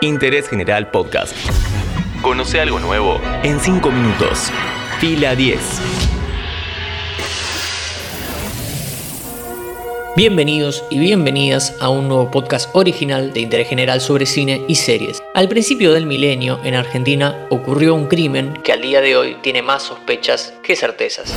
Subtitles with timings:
[0.00, 1.34] Interés General Podcast.
[2.22, 4.50] Conoce algo nuevo en 5 minutos.
[5.00, 5.58] Fila 10.
[10.16, 15.22] Bienvenidos y bienvenidas a un nuevo podcast original de interés general sobre cine y series.
[15.34, 19.62] Al principio del milenio, en Argentina, ocurrió un crimen que al día de hoy tiene
[19.62, 21.34] más sospechas que certezas.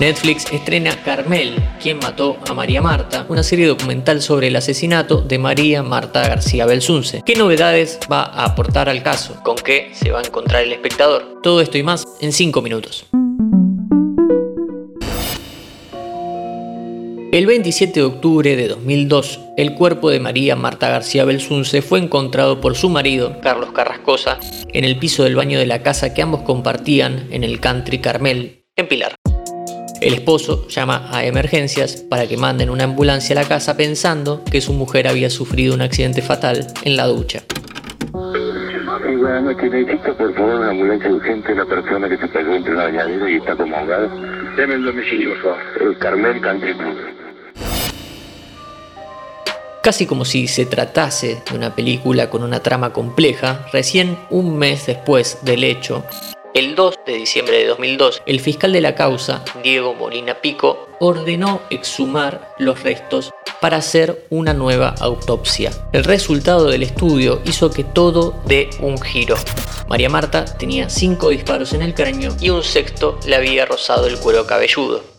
[0.00, 5.38] Netflix estrena Carmel, quien mató a María Marta, una serie documental sobre el asesinato de
[5.38, 7.22] María Marta García Belsunce.
[7.26, 9.40] ¿Qué novedades va a aportar al caso?
[9.42, 11.40] ¿Con qué se va a encontrar el espectador?
[11.42, 13.06] Todo esto y más en 5 minutos.
[17.32, 22.60] El 27 de octubre de 2002, el cuerpo de María Marta García Belsunce fue encontrado
[22.60, 24.38] por su marido, Carlos Carrascosa,
[24.72, 28.64] en el piso del baño de la casa que ambos compartían en el country Carmel,
[28.76, 29.17] en Pilar.
[30.00, 34.60] El esposo llama a emergencias para que manden una ambulancia a la casa pensando que
[34.60, 37.40] su mujer había sufrido un accidente fatal en la ducha.
[37.40, 39.72] Sí, buenas noches.
[39.72, 41.54] Necesito, por favor, una ambulancia urgente.
[41.54, 44.08] La persona que se pegó entre la bañadera y está como ahogada.
[44.56, 45.58] Deme el domicilio, por favor.
[45.80, 46.96] El Carmel Country Club.
[49.82, 54.86] Casi como si se tratase de una película con una trama compleja, recién un mes
[54.86, 56.04] después del hecho,
[56.54, 61.60] el 2 de diciembre de 2002, el fiscal de la causa, Diego Molina Pico, ordenó
[61.70, 65.70] exhumar los restos para hacer una nueva autopsia.
[65.92, 69.36] El resultado del estudio hizo que todo dé un giro.
[69.88, 74.18] María Marta tenía cinco disparos en el cráneo y un sexto le había rozado el
[74.18, 75.17] cuero cabelludo.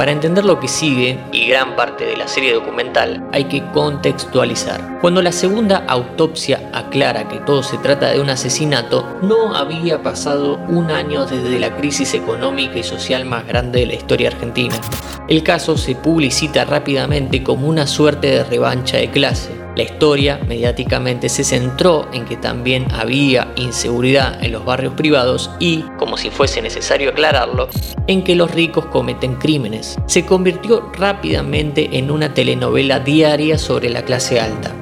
[0.00, 4.98] Para entender lo que sigue y gran parte de la serie documental hay que contextualizar.
[5.02, 10.56] Cuando la segunda autopsia aclara que todo se trata de un asesinato, no había pasado
[10.68, 14.80] un año desde la crisis económica y social más grande de la historia argentina.
[15.28, 21.28] El caso se publicita rápidamente como una suerte de revancha de clase la historia mediáticamente
[21.28, 26.60] se centró en que también había inseguridad en los barrios privados y, como si fuese
[26.60, 27.68] necesario aclararlo,
[28.06, 29.96] en que los ricos cometen crímenes.
[30.06, 34.74] Se convirtió rápidamente en una telenovela diaria sobre la clase alta.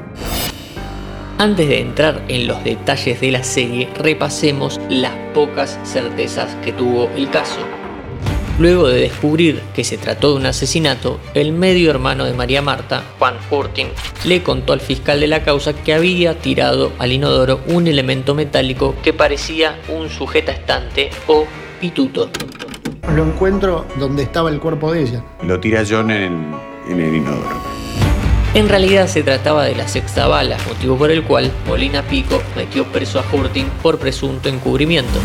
[1.38, 7.08] Antes de entrar en los detalles de la serie, repasemos las pocas certezas que tuvo
[7.14, 7.77] el caso.
[8.58, 13.04] Luego de descubrir que se trató de un asesinato, el medio hermano de María Marta,
[13.16, 13.86] Juan Hurting,
[14.24, 18.96] le contó al fiscal de la causa que había tirado al inodoro un elemento metálico
[19.00, 21.46] que parecía un sujeta estante o
[21.80, 22.30] pituto.
[23.14, 25.24] Lo encuentro donde estaba el cuerpo de ella.
[25.44, 26.52] Lo tira John en,
[26.88, 27.62] en el inodoro.
[28.54, 32.84] En realidad se trataba de la sexta bala, motivo por el cual Molina Pico metió
[32.86, 35.20] preso a Hurting por presunto encubrimiento.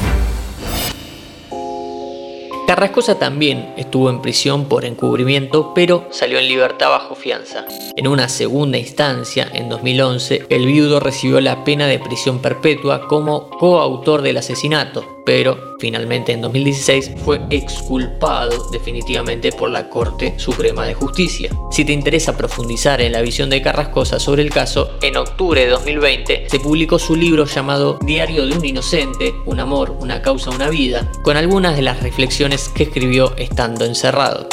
[2.73, 7.65] Carrascosa también estuvo en prisión por encubrimiento, pero salió en libertad bajo fianza.
[7.95, 13.47] En una segunda instancia, en 2011, el viudo recibió la pena de prisión perpetua como
[13.47, 20.93] coautor del asesinato, pero finalmente en 2016 fue exculpado definitivamente por la Corte Suprema de
[20.93, 21.49] Justicia.
[21.71, 25.71] Si te interesa profundizar en la visión de Carrascosa sobre el caso, en octubre de
[25.71, 30.69] 2020 se publicó su libro llamado Diario de un Inocente, un amor, una causa, una
[30.69, 34.47] vida, con algunas de las reflexiones que escribió estando encerrado.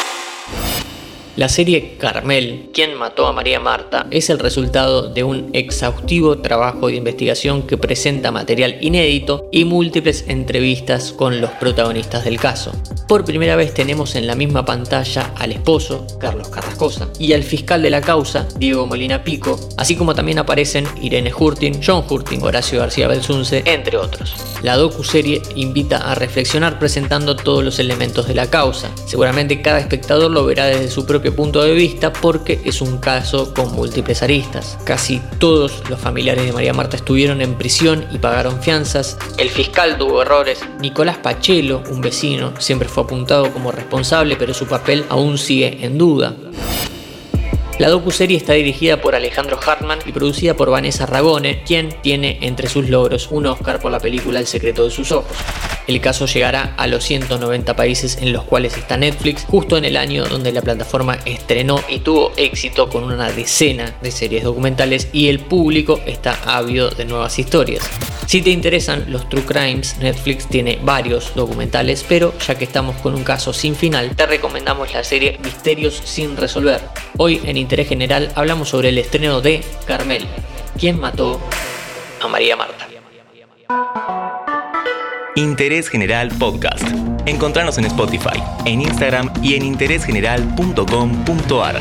[1.41, 4.06] La serie Carmel, ¿Quién mató a María Marta?
[4.11, 10.27] es el resultado de un exhaustivo trabajo de investigación que presenta material inédito y múltiples
[10.28, 12.73] entrevistas con los protagonistas del caso.
[13.09, 17.81] Por primera vez tenemos en la misma pantalla al esposo, Carlos Carrascosa, y al fiscal
[17.81, 22.81] de la causa, Diego Molina Pico, así como también aparecen Irene Hurting, John Hurting, Horacio
[22.81, 24.34] García Belsunce, entre otros.
[24.62, 28.91] La docu-serie invita a reflexionar presentando todos los elementos de la causa.
[29.07, 33.72] Seguramente cada espectador lo verá desde su punto de vista porque es un caso con
[33.72, 34.78] múltiples aristas.
[34.84, 39.18] Casi todos los familiares de María Marta estuvieron en prisión y pagaron fianzas.
[39.38, 40.60] El fiscal tuvo errores.
[40.80, 45.98] Nicolás Pachelo, un vecino, siempre fue apuntado como responsable, pero su papel aún sigue en
[45.98, 46.34] duda.
[47.80, 52.68] La docuserie está dirigida por Alejandro Hartman y producida por Vanessa Ragone, quien tiene entre
[52.68, 55.34] sus logros un Oscar por la película El secreto de sus ojos.
[55.86, 59.97] El caso llegará a los 190 países en los cuales está Netflix, justo en el
[59.97, 65.28] año donde la plataforma estrenó y tuvo éxito con una decena de series documentales y
[65.28, 67.83] el público está ávido de nuevas historias.
[68.30, 73.16] Si te interesan los True Crimes, Netflix tiene varios documentales, pero ya que estamos con
[73.16, 76.80] un caso sin final, te recomendamos la serie Misterios sin resolver.
[77.16, 80.28] Hoy en Interés General hablamos sobre el estreno de Carmel,
[80.78, 81.41] quien mató
[82.22, 82.86] a María Marta.
[85.34, 86.86] Interés General Podcast.
[87.26, 91.80] Encontrarnos en Spotify, en Instagram y en interésgeneral.com.ar.